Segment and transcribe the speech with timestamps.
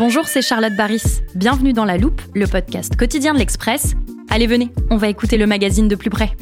[0.00, 1.20] Bonjour, c'est Charlotte Baris.
[1.34, 3.96] Bienvenue dans La Loupe, le podcast quotidien de l'Express.
[4.30, 6.34] Allez, venez, on va écouter le magazine de plus près.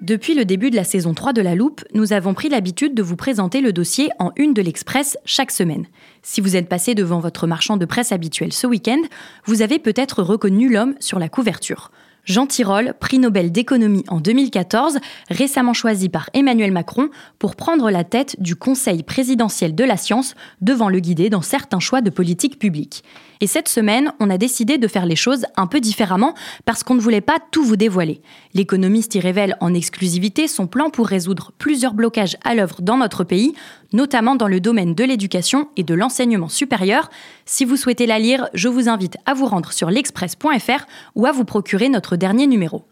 [0.00, 3.02] Depuis le début de la saison 3 de La Loupe, nous avons pris l'habitude de
[3.02, 5.86] vous présenter le dossier en une de l'Express chaque semaine.
[6.22, 9.02] Si vous êtes passé devant votre marchand de presse habituel ce week-end,
[9.46, 11.90] vous avez peut-être reconnu l'homme sur la couverture.
[12.24, 18.02] Jean Tirole, prix Nobel d'économie en 2014, récemment choisi par Emmanuel Macron pour prendre la
[18.02, 22.58] tête du Conseil présidentiel de la science devant le guider dans certains choix de politique
[22.58, 23.04] publique.
[23.42, 26.32] Et cette semaine, on a décidé de faire les choses un peu différemment
[26.64, 28.22] parce qu'on ne voulait pas tout vous dévoiler.
[28.54, 33.22] L'économiste y révèle en exclusivité son plan pour résoudre plusieurs blocages à l'œuvre dans notre
[33.22, 33.52] pays,
[33.94, 37.08] notamment dans le domaine de l'éducation et de l'enseignement supérieur.
[37.46, 41.32] Si vous souhaitez la lire, je vous invite à vous rendre sur l'express.fr ou à
[41.32, 42.84] vous procurer notre dernier numéro.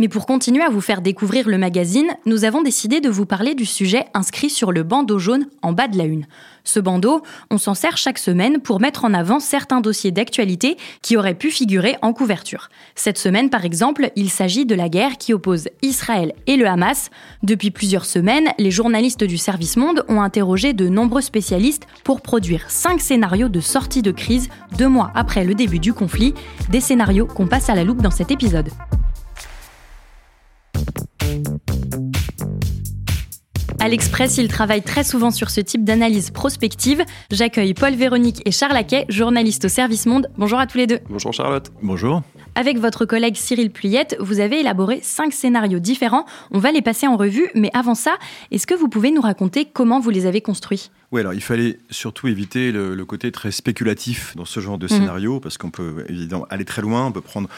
[0.00, 3.54] Mais pour continuer à vous faire découvrir le magazine, nous avons décidé de vous parler
[3.56, 6.26] du sujet inscrit sur le bandeau jaune en bas de la une.
[6.62, 11.16] Ce bandeau, on s'en sert chaque semaine pour mettre en avant certains dossiers d'actualité qui
[11.16, 12.68] auraient pu figurer en couverture.
[12.94, 17.10] Cette semaine, par exemple, il s'agit de la guerre qui oppose Israël et le Hamas.
[17.42, 22.70] Depuis plusieurs semaines, les journalistes du Service Monde ont interrogé de nombreux spécialistes pour produire
[22.70, 26.34] cinq scénarios de sortie de crise deux mois après le début du conflit,
[26.70, 28.68] des scénarios qu'on passe à la loupe dans cet épisode.
[33.88, 37.02] À l'Express, ils travaillent très souvent sur ce type d'analyse prospective.
[37.30, 40.28] J'accueille Paul Véronique et Charles Laquet, journalistes au Service Monde.
[40.36, 40.98] Bonjour à tous les deux.
[41.08, 41.72] Bonjour Charlotte.
[41.80, 42.22] Bonjour.
[42.54, 46.26] Avec votre collègue Cyril Pluyette, vous avez élaboré cinq scénarios différents.
[46.50, 48.18] On va les passer en revue, mais avant ça,
[48.50, 50.90] est-ce que vous pouvez nous raconter comment vous les avez construits?
[51.10, 54.98] Oui, alors il fallait surtout éviter le, côté très spéculatif dans ce genre de mhm.
[54.98, 57.48] scénario, parce qu'on peut évidemment aller très loin, on peut prendre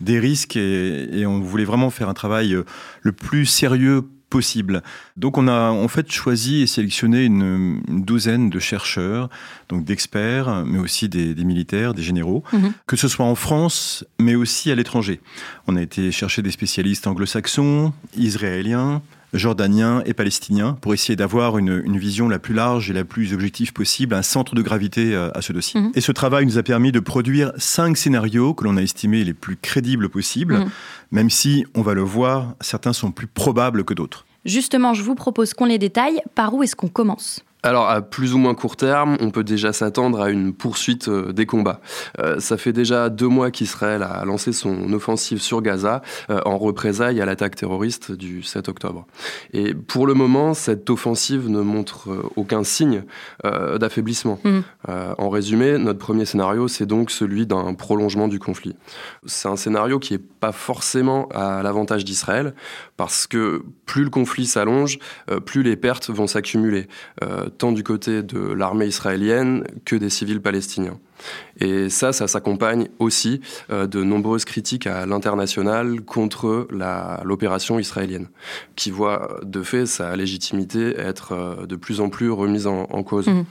[0.00, 2.64] des risques, et, et on voulait vraiment faire un travail euh,
[3.02, 4.82] le plus sérieux possible.
[5.16, 9.30] Donc on a en fait choisi et sélectionné une, douzaine de chercheurs,
[9.68, 12.72] donc d'experts, mais aussi des, militaires, des généraux, mhm.
[12.88, 15.20] que ce soit en France, mais aussi à l'étranger.
[15.68, 19.02] On a été chercher des spécialistes anglo-saxons, israéliens,
[19.34, 23.72] jordaniens et palestiniens pour essayer d'avoir une, vision la plus large et la plus objective
[23.72, 25.80] possible, un centre de gravité euh, à ce dossier.
[25.80, 25.92] Mhm.
[25.94, 29.34] Et ce travail nous a permis de produire cinq scénarios que l'on a estimés les
[29.34, 30.70] plus crédibles possibles, mhm.
[31.12, 34.26] même si, on va le voir, certains sont plus probables que d'autres.
[34.44, 36.20] Justement, je vous propose qu'on les détaille.
[36.34, 37.42] Par où est-ce qu'on commence?
[37.64, 41.32] Alors, à plus ou moins court terme, on peut déjà s'attendre à une poursuite euh,
[41.32, 41.80] des combats.
[42.18, 46.58] Euh, ça fait déjà deux mois qu'Israël a lancé son offensive sur Gaza euh, en
[46.58, 49.06] représailles à l'attaque terroriste du 7 octobre.
[49.54, 53.04] Et pour le moment, cette offensive ne montre aucun signe
[53.42, 54.38] d'affaiblissement.
[54.44, 54.60] Mmh.
[55.18, 58.76] en résumé, notre premier scénario, c'est donc celui d'un prolongement du conflit.
[59.24, 62.54] C'est un scénario qui n'est pas forcément à l'avantage d'Israël,
[62.96, 64.98] parce que plus le conflit s'allonge,
[65.46, 66.88] plus les pertes vont s'accumuler
[67.58, 70.98] tant du côté de l'armée israélienne que des civils palestiniens.
[71.60, 76.68] Et ça, ça s'accompagne aussi euh, de nombreuses critiques à l'international contre
[77.24, 78.28] l'opération israélienne,
[78.76, 83.28] qui voit de fait sa légitimité être euh, de plus en plus remise en, cause.
[83.28, 83.44] Mmh.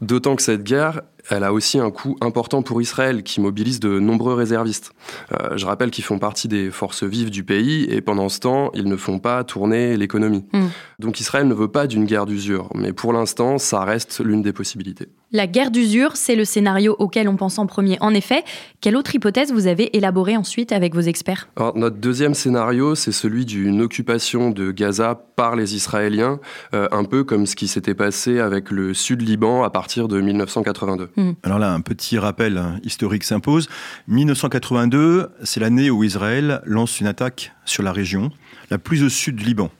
[0.00, 3.98] D'autant que cette guerre, elle a aussi un coût important pour Israël, qui mobilise de
[3.98, 4.92] nombreux réservistes.
[5.32, 8.70] Euh, je rappelle qu'ils font partie des forces vives du pays, et pendant ce temps,
[8.74, 10.44] ils ne font pas tourner l'économie.
[10.52, 10.68] Hmm.
[10.98, 14.52] Donc Israël ne veut pas d'une guerre d'usure, mais pour l'instant, ça reste l'une des
[14.52, 15.08] possibilités.
[15.34, 17.96] La guerre d'usure, c'est le scénario auquel on pense en premier.
[18.02, 18.44] En effet,
[18.82, 21.48] quelle autre hypothèse vous avez élaborée ensuite avec vos experts?
[21.74, 26.38] Notre deuxième scénario, c'est celui d'une occupation de Gaza par les Israéliens,
[26.74, 30.20] euh, un peu comme ce qui s'était passé avec le sud Liban à partir de
[30.20, 31.08] 1982.
[31.16, 31.32] Hmm.
[31.44, 33.70] Alors là, un petit rappel historique s'impose.
[34.08, 38.30] 1982, c'est l'année où Israël lance une attaque sur la région,
[38.70, 39.70] la plus au sud du Liban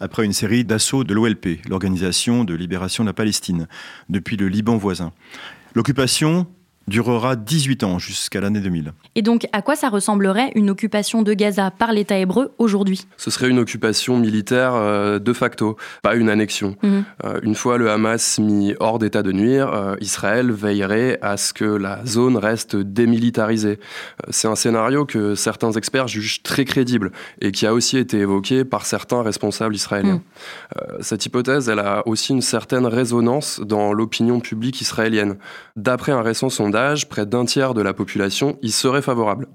[0.00, 3.66] après une série d'assauts de l'OLP, l'Organisation de libération de la Palestine,
[4.08, 5.12] depuis le Liban voisin.
[5.74, 6.46] L'occupation
[6.88, 8.92] durera 18 ans jusqu'à l'année 2000.
[9.14, 13.06] Et donc, à quoi ça ressemblerait une occupation de Gaza par l'État hébreu aujourd'hui?
[13.16, 16.76] Ce serait une occupation militaire euh, de facto, pas une annexion.
[16.82, 17.04] Mhm.
[17.24, 21.52] Euh, une fois le Hamas mis hors d'état de nuire, euh, Israël veillerait à ce
[21.52, 23.78] que la zone reste démilitarisée.
[24.30, 28.64] C'est un scénario que certains experts jugent très crédible et qui a aussi été évoqué
[28.64, 29.98] par certains responsables israéliens.
[29.98, 30.22] Mhm.
[31.00, 35.36] cette hypothèse, elle a aussi une certaine résonance dans l'opinion publique israélienne.
[35.76, 36.77] D'après un récent sondage,
[37.08, 39.46] près d'un tiers de la population y serait favorable.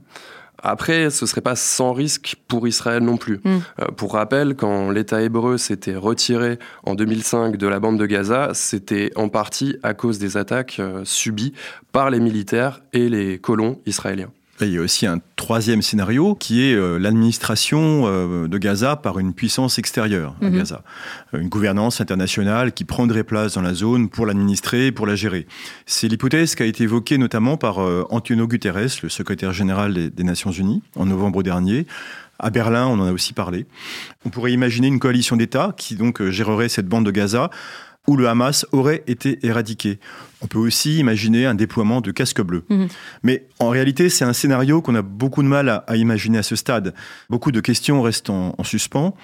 [0.65, 3.41] Après, ce serait pas sans risque pour Israël non plus.
[3.43, 3.59] Hmm.
[3.81, 8.51] Euh, pour rappel, quand l'État hébreu s'était retiré en 2005 de la bande de Gaza,
[8.53, 11.53] c'était en partie à cause des attaques euh, subies
[11.91, 14.31] par les militaires et les colons israéliens.
[14.61, 19.17] Il y a aussi un troisième scénario qui est euh, l'administration euh, de Gaza par
[19.17, 20.57] une puissance extérieure à mhm.
[20.57, 20.83] Gaza.
[21.33, 25.47] Euh, une gouvernance internationale qui prendrait place dans la zone pour l'administrer, pour la gérer.
[25.87, 27.79] C'est l'hypothèse qui a été évoquée notamment par
[28.11, 31.85] Antonio Guterres, le secrétaire général des, Nations Unies, en novembre dernier.
[32.39, 33.65] À Berlin, on en a aussi parlé.
[34.25, 37.49] On pourrait imaginer une coalition d'États qui donc gérerait cette bande de Gaza
[38.07, 39.99] où le Hamas aurait été éradiqué.
[40.41, 42.65] On peut aussi imaginer un déploiement de casques bleus.
[42.69, 42.87] Mhm.
[43.23, 46.55] Mais en réalité, c'est un scénario qu'on a beaucoup de mal à, imaginer à ce
[46.55, 46.93] stade.
[47.29, 49.15] Beaucoup de questions restent en, suspens,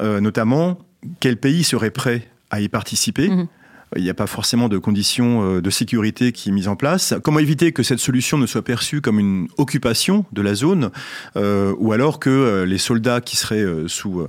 [0.00, 0.78] euh, notamment
[1.20, 3.48] quel pays serait prêt à y participer mhm
[3.96, 7.14] il n'y a pas forcément de conditions euh, de sécurité qui est mise en place.
[7.22, 10.90] Comment éviter que cette solution ne soit perçue comme une occupation de la zone,
[11.36, 14.26] euh, ou alors que euh, les soldats qui seraient sous,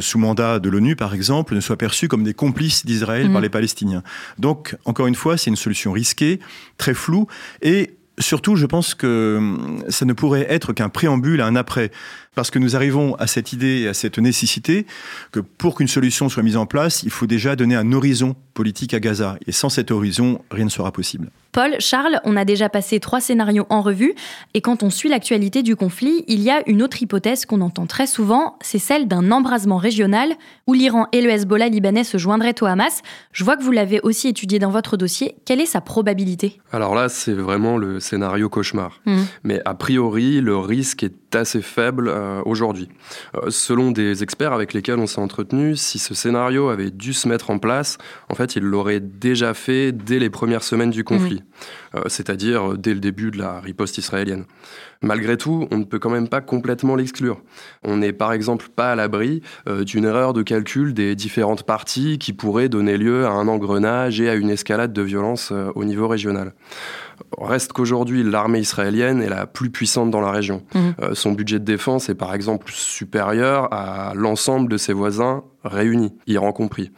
[0.00, 3.44] sous mandat de l'ONU, par exemple, ne soient perçus comme des complices d'Israël par mmh.
[3.44, 4.02] les Palestiniens?
[4.38, 6.40] Donc, encore une fois, c'est une solution risquée,
[6.76, 7.26] très floue,
[7.62, 11.90] et surtout, je pense que hum, ça ne pourrait être qu'un préambule à un après
[12.38, 14.86] parce que nous arrivons à cette idée et à cette nécessité
[15.32, 18.94] que pour qu'une solution soit mise en place, il faut déjà donner un horizon politique
[18.94, 19.38] à Gaza.
[19.48, 21.30] Et sans cet horizon, rien ne sera possible.
[21.50, 24.14] Paul, Charles, on a déjà passé trois scénarios en revue,
[24.54, 27.86] et quand on suit l'actualité du conflit, il y a une autre hypothèse qu'on entend
[27.86, 30.34] très souvent, c'est celle d'un embrasement régional
[30.68, 33.02] où l'Iran et le Hezbollah libanais se joindraient au Hamas.
[33.32, 35.34] Je vois que vous l'avez aussi étudié dans votre dossier.
[35.46, 36.60] Quelle est sa probabilité?
[36.70, 39.00] Alors là, c'est vraiment le scénario cauchemar.
[39.06, 39.16] Mmh.
[39.42, 42.08] Mais a priori, le risque est assez faible.
[42.18, 42.88] Euh, aujourd'hui.
[43.36, 47.28] Euh, selon des experts avec lesquels on s'est entretenu, si ce scénario avait dû se
[47.28, 47.98] mettre en place,
[48.28, 51.42] en fait, il l'aurait déjà fait dès les premières semaines du conflit,
[51.94, 52.00] mhm.
[52.00, 54.44] euh, c'est-à-dire dès le début de la riposte israélienne.
[55.00, 57.40] Malgré tout, on ne peut quand même pas complètement l'exclure.
[57.84, 59.42] On n'est par exemple pas à l'abri
[59.82, 64.28] d'une erreur de calcul des différentes parties qui pourrait donner lieu à un engrenage et
[64.28, 66.52] à une escalade de violence au niveau régional.
[67.36, 70.62] Reste qu'aujourd'hui, l'armée israélienne est la plus puissante dans la région.
[70.74, 70.94] Mhm.
[71.00, 76.12] Euh, son budget de défense est par exemple supérieur à l'ensemble de ses voisins réunis,
[76.26, 76.90] Iran compris.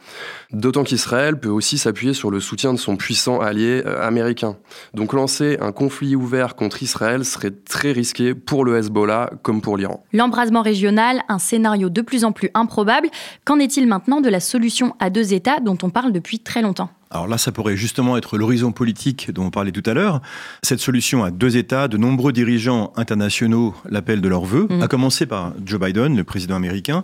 [0.51, 4.57] D'autant qu'Israël peut aussi s'appuyer sur le soutien de son puissant allié euh, américain.
[4.93, 9.77] Donc lancer un conflit ouvert contre Israël serait très risqué pour le Hezbollah comme pour
[9.77, 10.03] l'Iran.
[10.13, 13.09] L'embrasement régional, un scénario de plus en plus improbable.
[13.45, 16.89] Qu'en est-il maintenant de la solution à deux États dont on parle depuis très longtemps?
[17.11, 20.21] Alors là, ça pourrait justement être l'horizon politique dont on parlait tout à l'heure.
[20.63, 24.81] Cette solution à deux États, de nombreux dirigeants internationaux l'appellent de leur vœu, mmh.
[24.81, 27.03] à commencer par Joe Biden, le président américain,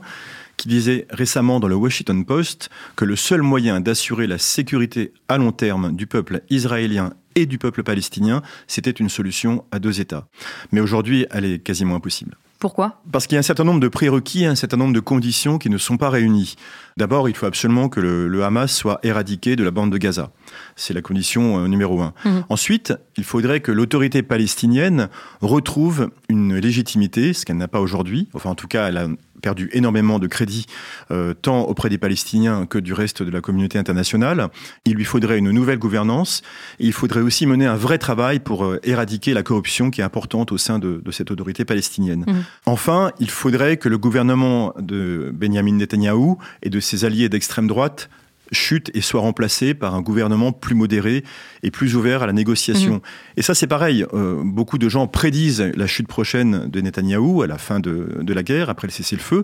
[0.58, 5.38] qui disait récemment dans le Washington Post que le seul moyen d'assurer la sécurité à
[5.38, 10.28] long terme du peuple israélien et du peuple palestinien, c'était une solution à deux États.
[10.72, 12.36] Mais aujourd'hui, elle est quasiment impossible.
[12.60, 13.02] Pourquoi?
[13.12, 15.70] Parce qu'il y a un certain nombre de prérequis, un certain nombre de conditions qui
[15.70, 16.56] ne sont pas réunies.
[16.96, 20.32] D'abord, il faut absolument que le, Hamas soit éradiqué de la bande de Gaza.
[20.76, 22.14] C'est la condition euh, numéro un.
[22.26, 22.30] Mmh.
[22.50, 25.10] Ensuite, il faudrait que l'autorité palestinienne
[25.42, 28.28] retrouve une légitimité, ce qu'elle n'a pas aujourd'hui.
[28.34, 29.08] Enfin, en tout cas, elle a
[29.42, 30.66] perdu énormément de crédit,
[31.12, 34.50] euh, tant auprès des Palestiniens que du reste de la communauté internationale.
[34.86, 36.42] Il lui faudrait une nouvelle gouvernance.
[36.80, 40.52] il faudrait aussi mener un vrai travail pour euh, éradiquer la corruption qui est importante
[40.52, 42.26] au sein de, cette autorité palestinienne.
[42.28, 42.34] Mmh.
[42.66, 48.10] Enfin, il faudrait que le gouvernement de Benjamin Netanyahou et de ses alliés d'extrême droite
[48.52, 51.24] chute et soit remplacé par un gouvernement plus modéré
[51.64, 52.96] et plus ouvert à la négociation.
[52.96, 53.02] Mhm.
[53.38, 54.06] Et ça, c'est pareil.
[54.14, 58.34] Euh, beaucoup de gens prédisent la chute prochaine de Netanyahou à la fin de, de
[58.34, 59.44] la guerre, après le cessez-le-feu.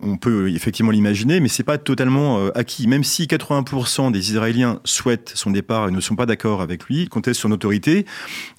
[0.00, 2.86] On peut effectivement l'imaginer, mais c'est pas totalement euh, acquis.
[2.86, 7.08] Même si 80% des Israéliens souhaitent son départ et ne sont pas d'accord avec lui,
[7.08, 8.06] contestent son autorité,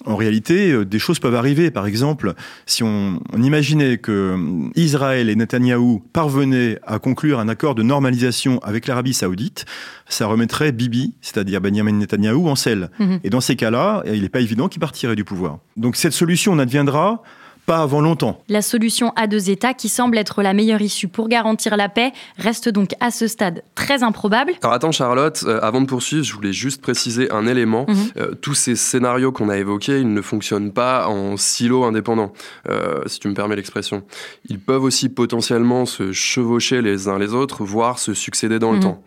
[0.06, 1.70] en réalité, euh, des choses peuvent arriver.
[1.70, 2.34] Par exemple,
[2.66, 4.36] si on, on imaginait que
[4.76, 9.64] Israël et Netanyahou parvenaient à conclure un accord de normalisation avec l'Arabie saoudite,
[10.08, 12.90] ça remettrait Bibi, c'est-à-dire Benjamin Netanyahou, en selle.
[12.98, 13.20] Mhm.
[13.24, 15.58] Et dans ces cas-là, il n'est pas évident qu'il partirait du pouvoir.
[15.76, 17.22] Donc cette solution n'adviendra
[17.66, 18.42] pas avant longtemps.
[18.50, 22.12] La solution à deux États, qui semble être la meilleure issue pour garantir la paix,
[22.36, 24.52] reste donc à ce stade très improbable.
[24.62, 27.86] Alors attends Charlotte, euh, avant de poursuivre, je voulais juste préciser un élément.
[27.88, 27.96] Mhm.
[28.18, 32.34] Euh, tous ces scénarios qu'on a évoqués, ils ne fonctionnent pas en silo indépendant,
[32.68, 34.02] euh, si tu me permets l'expression.
[34.50, 38.76] Ils peuvent aussi potentiellement se chevaucher les uns les autres, voire se succéder dans le
[38.76, 38.82] Mhm.
[38.82, 39.02] temps.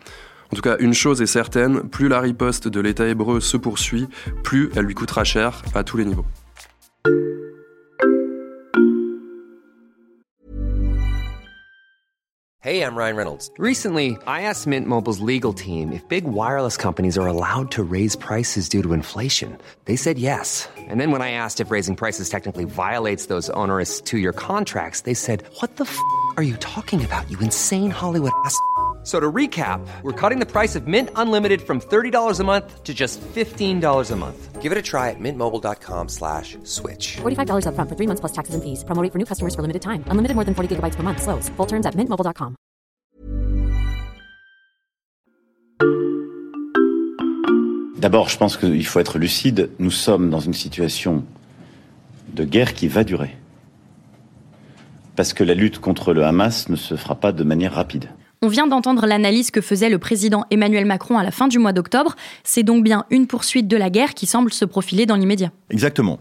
[0.50, 4.08] En tout cas, une chose est certaine, plus la riposte de l'État hébreu se poursuit,
[4.42, 6.26] plus elle lui coûtera cher à tous les niveaux.
[12.60, 13.50] Hey, I'm Ryan Reynolds.
[13.56, 18.16] Recently, I asked Mint Mobile's legal team if big wireless companies are allowed to raise
[18.16, 19.56] prices due to inflation.
[19.84, 20.68] They said yes.
[20.76, 25.02] And then when I asked if raising prices technically violates those onerous two year contracts,
[25.02, 25.98] they said, What the f
[26.36, 28.58] are you talking about, you insane Hollywood ass?
[29.08, 32.92] So to recap, we're cutting the price of Mint Unlimited from $30 a month to
[32.92, 34.60] just $15 a month.
[34.60, 37.16] Give it a try at mintmobile.com slash switch.
[37.16, 38.84] $45 upfront for three months plus taxes and fees.
[38.84, 40.04] Promo rate for new customers for limited time.
[40.12, 41.22] Unlimited more than 40 gigabytes per month.
[41.22, 41.48] Slows.
[41.56, 42.54] Full terms at mintmobile.com.
[47.96, 49.70] D'abord, je pense qu'il faut être lucide.
[49.78, 51.24] Nous sommes dans une situation
[52.28, 53.34] de guerre qui va durer.
[55.16, 58.10] Parce que la lutte contre le Hamas ne se fera pas de manière rapide.
[58.40, 61.72] On vient d'entendre l'analyse que faisait le président Emmanuel Macron à la fin du mois
[61.72, 62.14] d'octobre.
[62.44, 65.50] C'est donc bien une poursuite de la guerre qui semble se profiler dans l'immédiat.
[65.70, 66.20] Exactement.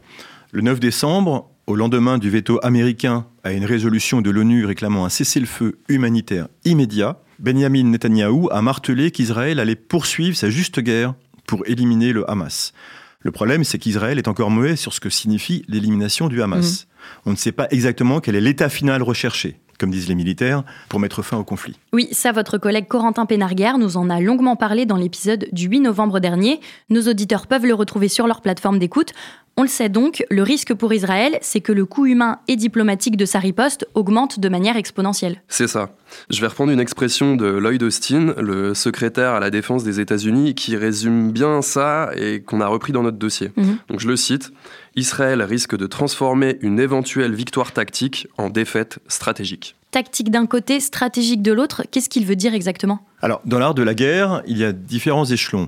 [0.52, 5.10] Le 9 décembre, au lendemain du veto américain à une résolution de l'ONU réclamant un
[5.10, 11.14] cessez-le-feu humanitaire immédiat, Benjamin Netanyahou a martelé qu'Israël allait poursuivre sa juste guerre
[11.46, 12.74] pour éliminer le Hamas.
[13.20, 16.88] Le problème, c'est qu'Israël est encore muet sur ce que signifie l'élimination du Hamas.
[17.26, 21.00] On ne sait pas exactement quel est l'état final recherché, comme disent les militaires, pour
[21.00, 21.76] mettre fin au conflit.
[21.94, 25.82] Oui, ça, votre collègue Corentin Pénarguer nous en a longuement parlé dans l'épisode du 8
[25.82, 26.60] novembre dernier.
[26.90, 29.14] Nos auditeurs peuvent le retrouver sur leur plateforme d'écoute.
[29.60, 33.18] On le sait donc, le risque pour Israël, c'est que le coût humain et diplomatique
[33.18, 35.42] de sa riposte augmente de manière exponentielle.
[35.48, 35.90] C'est ça.
[36.30, 40.54] Je vais reprendre une expression de Lloyd Austin, le secrétaire à la défense des États-Unis,
[40.54, 43.52] qui résume bien ça et qu'on a repris dans notre dossier.
[43.58, 43.78] Mhm.
[43.90, 44.52] Donc je le cite
[44.96, 49.76] Israël risque de transformer une éventuelle victoire tactique en défaite stratégique.
[49.90, 53.00] Tactique d'un côté, stratégique de l'autre, qu'est-ce qu'il veut dire exactement?
[53.24, 55.68] Alors, dans l'art de la guerre, il y a différents échelons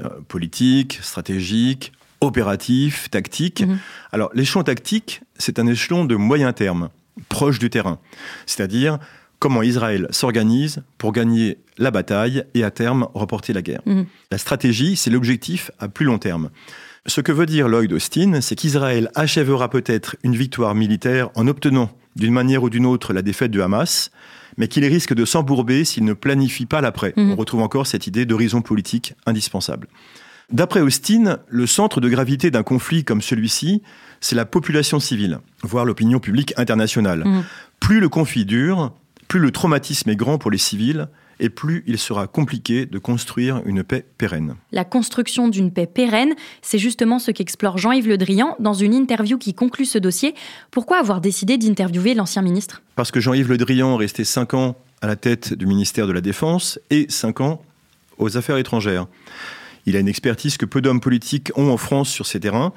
[0.00, 3.62] euh, politique, stratégique, opératif, tactique.
[3.62, 3.78] Mhm.
[4.12, 6.90] Alors, l'échelon tactique, c'est un échelon de moyen terme,
[7.28, 7.98] proche du terrain.
[8.46, 8.98] C'est-à-dire
[9.38, 13.82] comment Israël s'organise pour gagner la bataille et à terme remporter la guerre.
[13.86, 14.06] Mhm.
[14.30, 16.50] La stratégie, c'est l'objectif à plus long terme.
[17.06, 21.90] Ce que veut dire Lloyd Austin, c'est qu'Israël achèvera peut-être une victoire militaire en obtenant
[22.16, 24.10] d'une manière ou d'une autre la défaite du Hamas,
[24.58, 27.14] mais qu'il risque de s'embourber s'il ne planifie pas l'après.
[27.16, 27.32] Mhm.
[27.32, 29.88] On retrouve encore cette idée d'horizon politique indispensable.
[30.52, 33.82] D'après Austin, le centre de gravité d'un conflit comme celui-ci,
[34.20, 37.24] c'est la population civile, voire l'opinion publique internationale.
[37.24, 37.44] Mhm.
[37.78, 38.92] Plus le conflit dure,
[39.28, 43.62] plus le traumatisme est grand pour les civils, et plus il sera compliqué de construire
[43.64, 44.56] une paix pérenne.
[44.72, 49.38] La construction d'une paix pérenne, c'est justement ce qu'explore Jean-Yves Le Drian dans une interview
[49.38, 50.34] qui conclut ce dossier.
[50.70, 52.82] Pourquoi avoir décidé d'interviewer l'ancien ministre?
[52.94, 56.12] Parce que Jean-Yves Le Drian est resté 5 ans à la tête du ministère de
[56.12, 57.62] la Défense et 5 ans
[58.18, 59.06] aux affaires étrangères.
[59.90, 62.72] Il a une expertise que peu d'hommes politiques ont en France sur ces terrains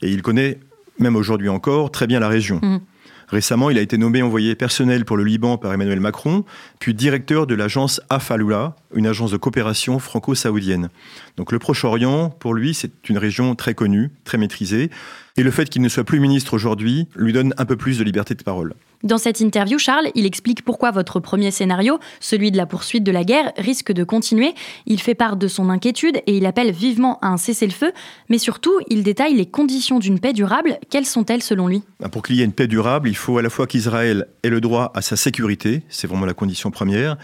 [0.00, 0.60] et il connaît,
[1.00, 2.60] même aujourd'hui encore, très bien la région.
[2.62, 2.80] Mhm.
[3.26, 6.44] Récemment, il a été nommé envoyé personnel pour le Liban par Emmanuel Macron,
[6.78, 10.88] puis directeur de l'agence Afaloula, une agence de coopération franco-saoudienne.
[11.36, 14.90] Donc le Proche-Orient, pour lui, c'est une région très connue, très maîtrisée,
[15.36, 18.04] et le fait qu'il ne soit plus ministre aujourd'hui lui donne un peu plus de
[18.04, 18.74] liberté de parole.
[19.02, 23.10] Dans cette interview, Charles, il explique pourquoi votre premier scénario, celui de la poursuite de
[23.10, 24.54] la guerre, risque de continuer.
[24.86, 27.92] Il fait part de son inquiétude et il appelle vivement à un cessez-le-feu,
[28.28, 30.78] mais surtout, il détaille les conditions d'une paix durable.
[30.88, 31.82] Quelles sont-elles selon lui?
[31.98, 34.50] Ben, Pour qu'il y ait une paix durable, il faut à la fois qu'Israël ait
[34.50, 37.16] le droit à sa sécurité, c'est vraiment la condition première,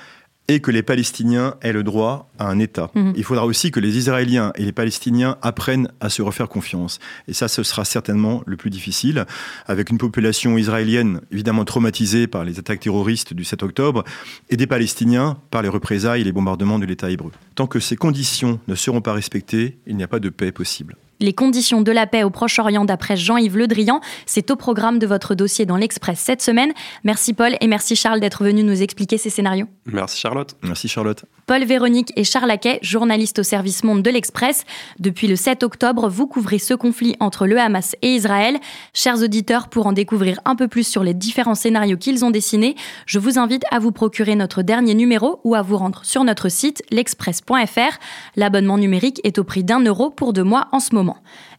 [0.49, 2.91] et que les Palestiniens aient le droit à un État.
[2.95, 3.13] Mhm.
[3.17, 6.99] Il faudra aussi que les Israéliens et les Palestiniens apprennent à se refaire confiance.
[7.29, 9.27] Et ça, ce sera certainement le plus difficile,
[9.67, 14.05] avec une population israélienne évidemment traumatisée par les attaques terroristes du 7 octobre,
[14.49, 17.31] et des Palestiniens par les représailles et les bombardements de l'État hébreu.
[17.55, 20.97] Tant que ces conditions ne seront pas respectées, il n'y a pas de paix possible.
[21.21, 25.07] Les conditions de la paix au Proche-Orient d'après Jean-Yves Le Drian, c'est au programme de
[25.07, 26.73] votre dossier dans l'Express cette semaine.
[27.03, 29.67] Merci Paul et merci Charles d'être venus nous expliquer ces scénarios.
[29.87, 30.55] Merci Charlotte.
[30.63, 31.25] Merci Charlotte.
[31.47, 34.65] Paul Véronique et Charles Laquet, journalistes au service monde de l'Express.
[34.99, 38.59] Depuis le 7 octobre, vous couvrez ce conflit entre le Hamas et Israël.
[38.93, 42.77] Chers auditeurs, pour en découvrir un peu plus sur les différents scénarios qu'ils ont dessinés,
[43.07, 46.49] je vous invite à vous procurer notre dernier numéro ou à vous rendre sur notre
[46.49, 47.99] site l'express.fr.
[48.37, 51.08] L'abonnement numérique est au prix d'un euro pour deux mois en ce moment.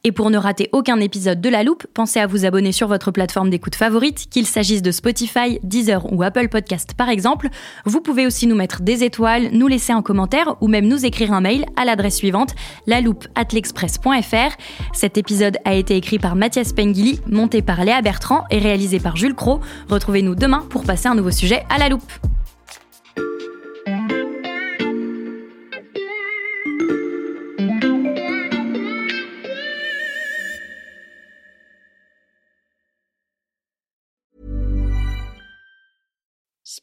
[0.03, 3.11] Et pour ne rater aucun épisode de La Loupe, pensez à vous abonner sur votre
[3.11, 7.49] plateforme d'écoute favorite, qu'il s'agisse de Spotify, Deezer ou Apple Podcast par exemple.
[7.85, 11.33] Vous pouvez aussi nous mettre des étoiles, nous laisser un commentaire ou même nous écrire
[11.33, 12.55] un mail à l'adresse suivante
[12.87, 14.55] laloupe@l'express.fr.
[14.93, 19.17] Cet épisode a été écrit par Mathias Pengili, monté par Léa Bertrand et réalisé par
[19.17, 19.59] Jules Cro.
[19.89, 22.11] Retrouvez-nous demain pour passer un nouveau sujet à la loupe.